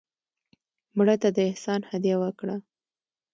مړه 0.97 1.15
ته 1.21 1.29
د 1.35 1.37
احسان 1.49 1.81
هدیه 1.91 2.15
وکړه 2.23 2.55